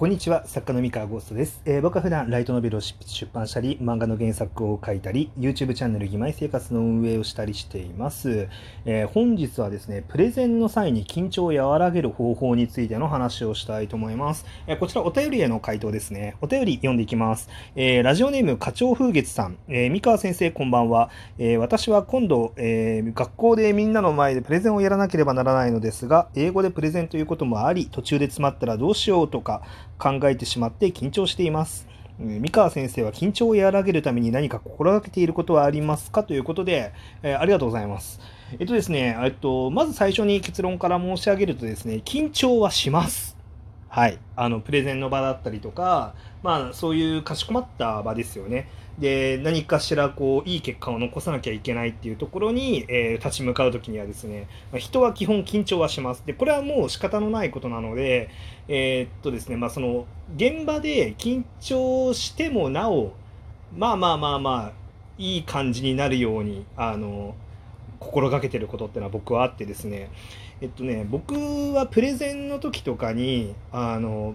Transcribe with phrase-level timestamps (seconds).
[0.00, 1.60] こんにちは、作家の三河ゴーストです。
[1.66, 8.48] えー、僕は普段ライトノベルを出版したり、漫画の原作を書いたり、YouTube チャンネル義妹生活の運営をしたりしています。
[8.86, 14.46] えー、本日はですね、プレゼンの際に緊張を和らげる方法についての話をしたいと思います。
[14.66, 16.34] えー、こちらお便りへの回答ですね。
[16.40, 17.50] お便り読んでいきます。
[17.76, 21.10] えラジオネーム課長風月さん、え三河先生こんばんは。
[21.36, 29.60] え私は今度、え学校でみんなの前でプレゼンをやらなければならないのですが、英語でプレゼンということもあり、途中で詰まったらどうしようとか、
[30.00, 31.86] 考えてしまって緊張しています。
[32.18, 36.22] 三河先生は緊張を和らげるために何か心がけていることはありますか？
[36.22, 38.20] ということで、えー、ありがとうございます。
[38.58, 43.36] えっとですね、えっと、まず最初に結論から申し上げるとですね、緊張はします。
[43.90, 44.18] はい。
[44.36, 48.68] あの、プレゼンの場だったりとか、まあ、そういうかしこまった場ですよね。
[49.00, 58.28] で何かしらこういい結果を残さなきゃいけないっていうところに、えー、立ち向かう時にはですね、まあ、人は基本緊張はしますでこれはもう仕方のないことなので
[58.68, 63.14] え、っとですねまその現場で緊張してもなお
[63.74, 64.72] まあまあまあまあ
[65.16, 67.34] いい感じになるようにあの
[68.00, 70.10] 心がけてることってのは僕はあってですね
[70.60, 71.34] えっとね僕
[71.72, 74.34] はプレゼンの時とかにあの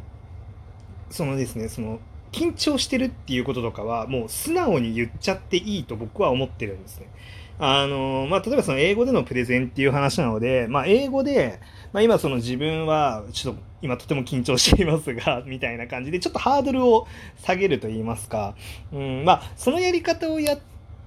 [1.10, 2.00] そのですねその
[2.32, 7.10] 緊張してるっていうこととかはもう素直に言っちゃっていいと僕は思ってるんですね。
[7.58, 11.62] あの、まあ、例えばその英語でのプレゼンっていう話なので、まあ、英語で、
[11.94, 17.08] まあ、今その自分はちょっと今とても緊張していますが、 みたいな感じでちょっとハードルを
[17.42, 18.56] 下げると言いますか、
[18.92, 20.60] うん、まあ、そのやり方をやっ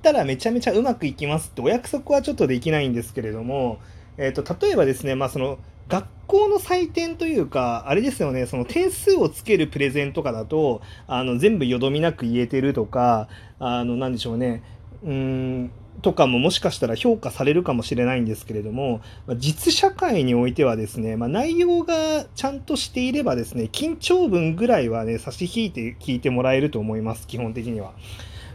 [0.02, 3.78] たらめちゃめちゃうまくいきますってお約束はちょっとできないんですけれども、
[4.16, 14.62] え、ー、と、例えばですね、まあ、その、学校の採点というか、あれですよね、その点数をつけるプレゼンとかだと、あの、全部よどみなく言えてるとか、あの、なんでしょうね、
[15.02, 15.70] うん、
[16.02, 19.00] とかももしかしたら評価されるかもしれないんですけれども、
[19.36, 27.92] 実社会においてはですね、まあ、内容がちゃんとしていればですね、緊張文ぐらいはね、差し引いて聞いてもらえると思います、基本的には。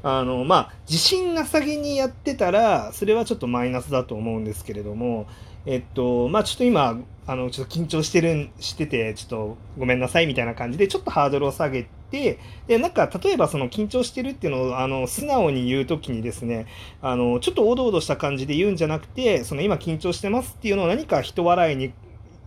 [0.03, 5.27] あの、まあ、自信なさげにやってたら、それはちょっとマイナスだと思うんですけれども、
[5.65, 16.65] えっと、まあ、ちょっと今、あの、ちょっと緊張してる、してて、ちょっとごめんなさいみたいな感じで、ちょっとハードルを下げて、で、なんか、例えばその緊張してるっていうのを、あの、素直に言うときにですね、
[17.01, 21.93] あの、ちょっとおどおどした感じで言うんじゃなくて、その今緊張してますっていうのを何か人笑いに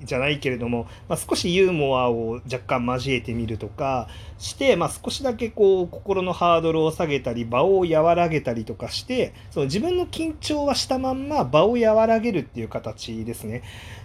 [0.02, 4.08] じゃないけれども、まあ、少しユーモアを若干交えてみるとか
[4.38, 13.62] して、まあ、少しだけこう心のハードルを下げたり場を和らげたりとかしてその自分の緊張はしたまんま場を和らげるっていう形ですね。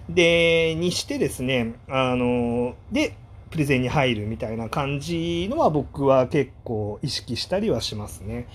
[0.09, 3.15] でにしてですねあので
[3.51, 8.47] プレゼンに入るみたいな感じのは僕は結構意識したりはしますね。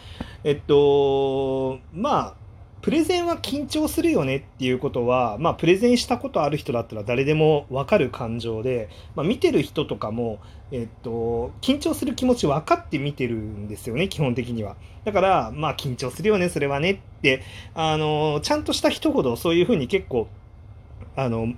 [0.43, 2.46] えっとまあ
[2.83, 10.39] プレゼンは緊張するよねっていうことは、まあ、プレゼンしたことある人だったら誰でも分かる感情で、まあ、見てる人とかも、
[10.71, 14.77] えっと、緊張する気持ち分かって見てるんですよね、基本的には。
[15.05, 17.43] だから、まあ、緊張するよね、それはねって、
[17.75, 20.29] あの、ちゃんとした人ほどそういうふうに結構、
[21.17, 21.55] あの、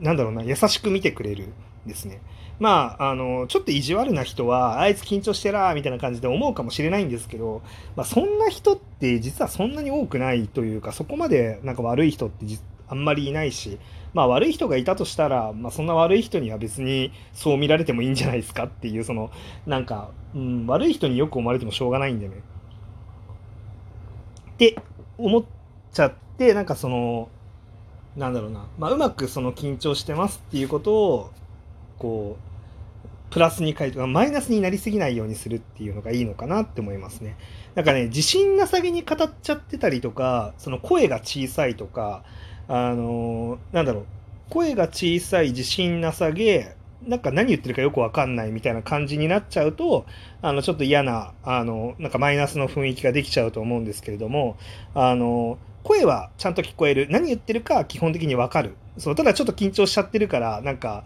[0.00, 1.48] なんだろうな、優しく見てくれる
[1.86, 2.20] んですね。
[2.60, 7.62] まあ、あの、ちょっと意地悪な人は、あいつ緊張してらみたいな感じで思うかもしれないんですけど、
[7.96, 12.44] まあ、そんな人って実はそんなに多くないというか、そこまでなんか悪い人って
[12.86, 13.78] あんまりいないし、
[14.12, 19.30] まあ悪い人がいたとしたら、まあそんな悪い人には別にそう見られてもいいんじゃないですかっていう、その、
[19.66, 22.34] なんか、うん、悪い人によく思われてもしょうがないんでね。
[24.52, 24.76] って
[25.16, 25.44] 思っ
[25.92, 27.30] ちゃって、なんかその、
[28.16, 31.30] なんだろうな、まあうまくその緊張してますっていうことを、
[31.98, 32.49] こう、
[33.30, 37.36] プラスに書いて、マイナスになりすぎないようにするっていうのがいいのかなって思いますね。
[37.74, 42.24] なんかね、自信なさげに語っちゃってたりとか、その声が小さいとか、
[42.66, 44.04] あのー、なんだろう、
[44.50, 46.74] 声が小さい自信なさげ、
[47.06, 50.06] なんか何言ってるかよくわかんないみたいな感じになっちゃうと、
[50.42, 54.56] あの、ちょっと嫌な、あの、なんかマイナスの雰囲気ができちゃうと思うんですけれども、
[54.94, 57.06] あの、声はちゃんと聞こえる。
[57.10, 58.76] 何言ってるか基本的にわかる。
[58.98, 61.04] そう、ただちょっと緊張しちゃってるから、なんか、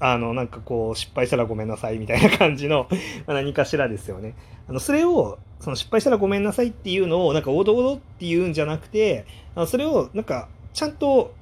[0.00, 2.88] あの、なんかこう、失敗したらごめんなさいみたいな感じの
[3.26, 4.34] 何かしらですよね。
[4.68, 11.34] あの、それを、その失敗したらごめんなさいっていうのを、なんか、おどおどって言うんじゃなくて、あのそれを、なんか、ちゃんと、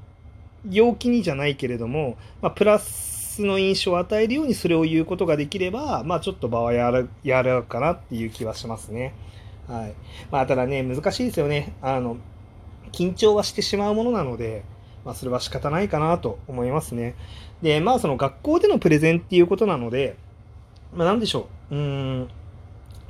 [0.68, 9.14] 陽気にじゃないけれども、まあ、プラスの印象を与えるようにそれを言うことができれば、まあ、ちょっと場はやらやるかなっていう気はしますね。
[9.68, 9.94] はい。
[10.30, 11.74] まあ、ただね、難しいですよね。
[11.80, 12.16] あの、
[12.92, 14.64] 緊張はしてしまうものなので、
[15.04, 17.14] まあ、それは仕方ないかなと思いますね。
[17.62, 20.16] で、まあ、その学校でのプレゼンっていうことなので、
[20.94, 21.74] まあ、なんでしょう。
[21.74, 22.28] うん、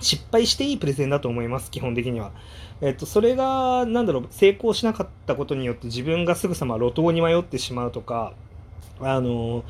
[0.01, 2.33] 失敗していいプレゼンだと思います、基本的には。
[2.81, 8.33] えっと、それが、なんだろう、成功しなかったことによって自分がすぐさま路頭に迷ってしまうとか、
[9.01, 9.65] あの、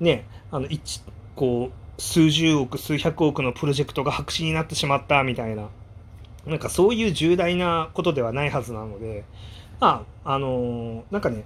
[0.00, 1.02] ね、あの、一、
[1.34, 5.68] こう、数十億、数百億のプロジェクトが白紙になってしまったみたいな、
[6.46, 9.24] なんかそういう重大なことではないはずなので、
[9.80, 11.44] まあ、あのなんかね、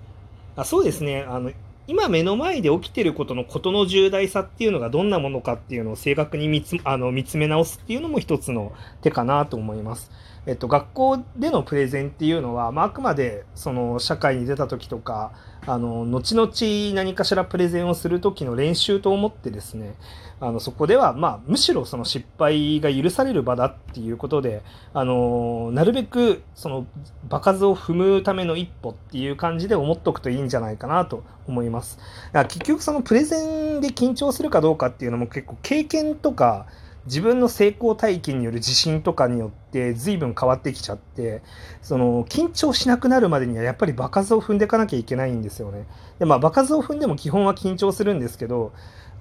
[0.57, 1.53] あそうですね、あの、
[1.87, 8.73] 今目の前で起きてることのことの重大さっていうのがどんなものかっていうのを正確に見つあの見つめ直すっていうのも一つの
[9.03, 10.11] 手かなと思います。
[10.47, 15.33] えっと、学校でのプレゼンっていうのは、まあ、あくまでその社会に出た時とか
[15.67, 19.95] あの後々何かしらプレゼンをする時の練習と思ってですね
[20.41, 24.63] あのそこでは、まあ、むしろその失敗が許される場だっていうことで
[24.95, 26.87] あのなるべくその
[27.29, 31.99] 場数を踏むための一歩っていう感じで思っとくといいんじゃないかなと思います。
[32.33, 36.67] 結局そのプレゼンで緊張するかどうかっていうのも結構経験とか
[37.11, 41.43] 自分の成功体験による自信とかによって随分変わってきちゃって
[41.83, 45.87] その緊張しなくなるまでにはやっぱり場数を踏んでいかなきゃいけないんですよね。
[46.21, 48.73] でまあ場数を踏んでも基本は緊張するんですけど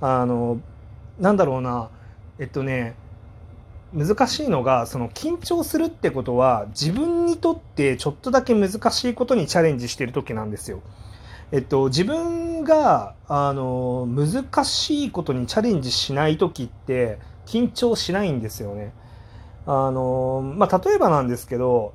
[0.01, 0.61] あの
[1.17, 1.89] なんだろうな
[2.37, 2.95] えっとね
[3.91, 10.81] 難しいのがその緊張するってことは自分にとってちょっとだけ難しいことにチャレンジしてる時なんですよ。
[11.51, 17.17] えっと、自分があの難しいことにチャレンジしない時って
[17.49, 18.93] 緊張しないんですよね。
[19.65, 21.93] あのまあ、例えばなんですけど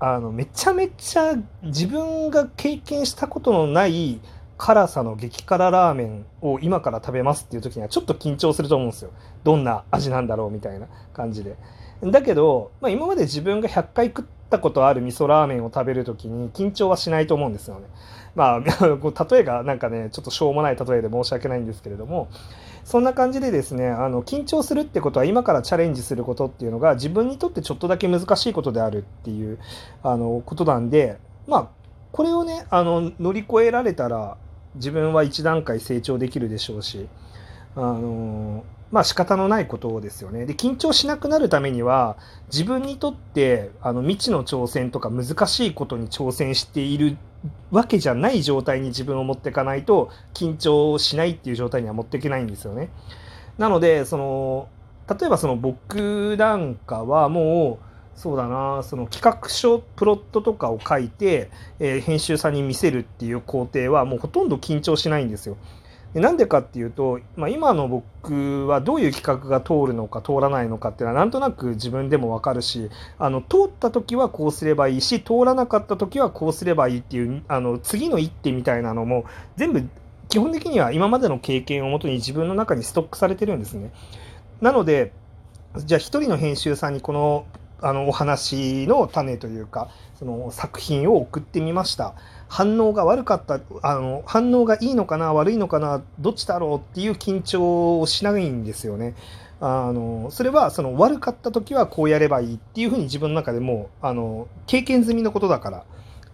[0.00, 4.20] あのめちゃめちゃ自分が経験したことのない
[4.56, 9.10] 辛さの激辛ラーメンを今から食べますっていう時にはちょっと緊張すると思うんですよ。
[9.44, 11.56] どんな味なんだろうみたいな感じで。
[12.02, 17.86] だけど、まあ、今まで自分が100回食ったことある味噌ラーメンを食べる時に緊張はしないと思うんですよね。
[18.34, 22.28] まあ、例えがなんかね、ちょっとしょうもない例えで申し訳ないんですけれども、
[22.84, 29.58] そんな感じでですね、あの緊張するってことは今からチャレンジすることっていうのが自分にとってちょっとだけ難しいことであるっていう
[30.02, 31.68] あのことなんで、まあ、
[32.12, 34.36] これをね、あの乗り越えられたら
[34.76, 37.08] 自分は一段階成長できるでしょうし、
[37.76, 40.44] あのまあ仕方のないことですよね。
[40.44, 42.18] で、緊張しなくなるためには、
[42.52, 47.16] 自分にとってあの未知の挑戦とか難しいことに挑戦している
[47.70, 52.90] わけじゃない状態に自分を持っていかないと緊張しないっていう状態には持っていけないんですよね。
[53.58, 54.68] なのでその
[55.08, 65.56] 例えばその僕なんかはもうそうだなその企画書プロットとかを書いて、えー、編集さんに見せるっていう工程はもうほとんど緊張しないんですよ。
[66.14, 79.24] でなんでかっていうと、まあ、今の僕はどういう企画が通るのか通らないのかっていうのはなんとなく自分でも分かるしあの通った時はこうすればいいし通らなかった時はこうすればいいっていうあの次の一手みたいなのも
[79.56, 79.88] 全部
[80.28, 83.90] 基本的には今までの経験をもとに自分の中にストックされてるんですね。
[84.60, 85.12] なので
[85.76, 87.46] じゃあ一人の編集さんにこの
[87.82, 92.14] あのお話の種というかその作品を送ってみました
[92.48, 99.14] 反応が悪かったあの反応がいいのかな悪いのかなどっちだろうっていう緊張をしないんですよね。
[99.60, 105.84] あのそれはその悪かった時はこうやればいいっていうふうに自分の中でもあの経験済みのことだから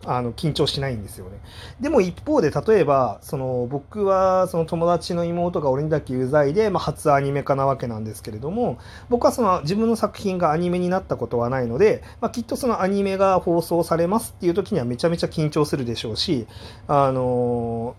[0.05, 1.39] あの緊張しないんですよね。
[1.81, 8.79] でも一方で例えばその僕はその友達の妹が俺にだけ有罪で、まあ、初アニメ化なわけなんですけれども
[9.09, 16.47] 僕はその自分の作品がアニメになったことはないので、まあ、きっとそのアニメが放送されますっていう時にはめちゃめちゃ緊張するでしょうし
[16.87, 17.97] あの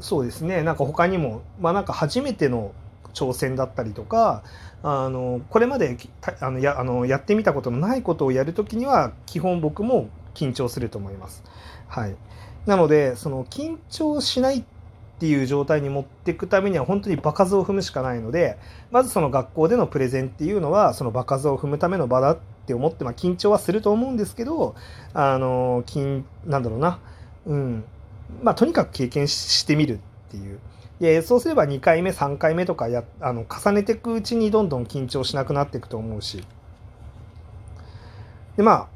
[0.00, 2.72] そうですねなんか他にもまあなんか初めての
[3.14, 4.42] 挑戦だったりとか
[4.82, 5.96] あのこれまで
[6.40, 11.42] あのやあのやってみたことのないことをやるときには基本僕も緊張すると思います。
[11.88, 12.14] はい、
[12.66, 14.64] なのでその緊張しないっ
[15.20, 18.56] ていう状態に持っていくためには本当に場数を踏むしかないので
[18.90, 24.74] まずその学校でのプレゼンっていうのはその場数を踏むための場だって思って、まあ、緊張はすると思うんですけど
[25.12, 27.00] あの緊なんだろうな
[27.44, 27.84] うん
[28.42, 29.98] まあとにかく経験してみるっ
[30.30, 30.58] ていう。
[31.00, 36.44] でそうすれば2回目3回目とかやあの重ねていくうちにどんどん緊張しなくなっていくと思うし
[38.58, 38.88] でまあ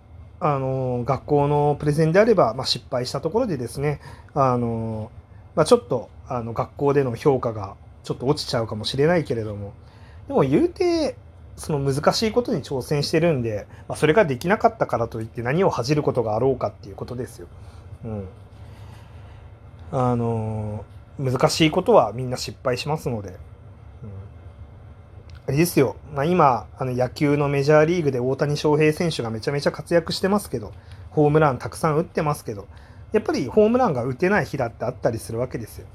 [0.45, 3.99] あの学校のプレゼンであれば、まあ、失敗したところでですね
[4.35, 5.11] あの、
[5.55, 9.73] まあ、ちょっとあの学校での評価がちょっと落ちちゃうかもしれないけれども
[10.29, 11.17] でも言うて
[11.57, 17.49] その難しいことに挑戦してるんで、まあ、それができなかったからといって何を恥じることがあろうかっていうことですよ。
[18.05, 18.29] うん、
[19.93, 20.85] あの
[21.19, 23.39] 難しいことはみんな失敗しますので。
[25.47, 30.73] あれですよ、まあ、今、あの野球のメジャーリーグで大谷翔平選手がめちゃめちゃ活躍してますけど、
[31.11, 32.67] ホームランたくさん打ってますけど、
[33.13, 35.87] やっぱりホームランが打てない日だってあったりするわけですよ。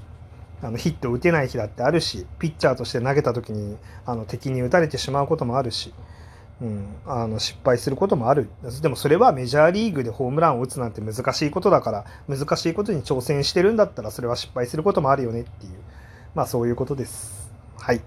[0.62, 3.76] あのヒット打てない日だってあるし、ピッチャーとして投げた時に
[4.06, 5.92] あの敵に打たれてしまうこともあるし、
[6.62, 8.50] うん、あの失敗することもある。
[8.80, 15.72] でもそれはメジャーリーグでホームランを打つなんて難しいことだから、難しいことに挑戦してるんだったらそれは失敗することもあるよねっていう、
[16.36, 17.50] まあそういうことです。
[17.78, 18.00] はい。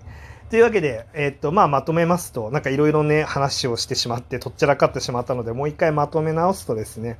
[0.50, 7.18] というわけで、えっと、まあ、まとめますと、なんかいろいろね、話をしてしまって、とっちゃらかってしまったので、もう一回まとめ直すとですね、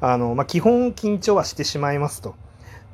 [0.00, 2.34] あの、まあ、基本緊張はしてしまいますと。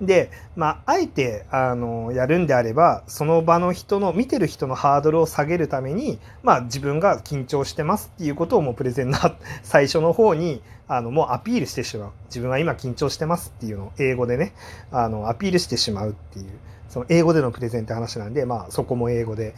[0.00, 9.18] で、まあ、あえて、あの、やるんであれば、その場の人の、見てる人のハードルを下げるために、まあ、自分が緊張してますっていうことをもうプレゼンの
[9.62, 12.10] 最初の方に、あの、もうアピールしてしまう。
[12.26, 14.54] 自分は今緊張してますっていうのを英語でね、
[14.90, 16.46] あの、アピールしてしまうっていう。
[16.90, 19.54] その英語でのプレゼンって話なんで、まあ、そこも英語で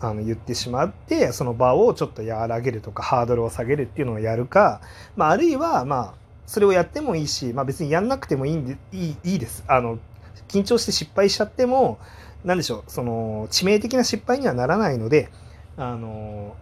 [0.00, 4.80] あの言ってしまって、その場をちょっと和らげるとか、ハードルを下げるっていうのをやるか、
[5.14, 6.14] まあ、あるいは、まあ、
[6.46, 9.62] それをやってもいいし、まあ、別にやんなくてもいいんでいいいいです。
[9.68, 9.98] あの、
[10.48, 11.98] 緊張して失敗しちゃっても、
[12.44, 15.28] なんでしょう、その、致命的な失敗にはならないので、
[15.76, 16.56] あの、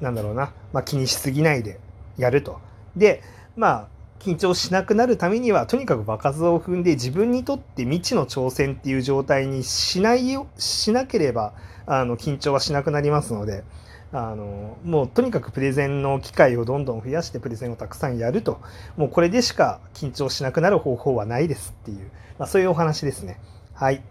[0.00, 1.78] なんだろうな、まあ、気にしすぎないで
[2.16, 2.58] やると。
[2.96, 3.22] で、
[3.54, 3.88] まあ、
[4.22, 11.54] 緊張しなくなるためにはとにかく場数を踏んで自分にとって未知の挑戦っていう状態にしないよしなければ
[11.86, 13.64] あの緊張はしなくなりますので
[14.12, 18.60] あのもうとにかくプレゼンの機会をどんどん増やしてプレゼンをたくさんやると
[18.96, 23.40] もうこれでしか緊張しなくなる方法はないですっていう、まあ、そういうお話ですね。
[23.74, 24.02] はい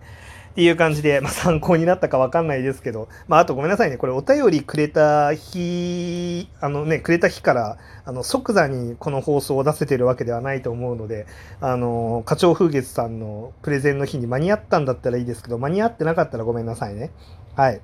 [0.51, 11.25] っていう感じで、まあ、参考になったかわかんないですけど、まあ、あとごめんなさいね、これお便りくれた日、あのね、くれた日から、あの、即座にこの放送を出せてるわけではないと思うので、
[11.61, 17.11] あの、課長風月さんのプレゼンの日に間に合ったんだったらいいですけど、間に合ってなかったらごめんなさいね。
[17.55, 17.79] はい。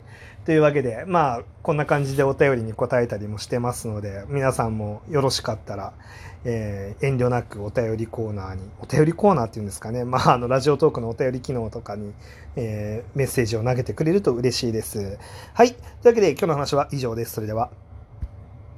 [0.48, 5.92] というわけで、まあ、こんな感じでお便りに答えたりもしてますので、皆さんもよろしかったら、
[6.46, 12.14] えー、遠慮なくお便りコーナーに、お便りコーナーっていうんですかね、まあ、あの、ラジオトークのお便り機能とかに、
[12.56, 15.18] えー、メッセージを投げてくれると嬉しいです。
[15.54, 15.74] はい。
[15.74, 17.34] というわけで、今日の話は以上です。
[17.34, 17.70] それでは。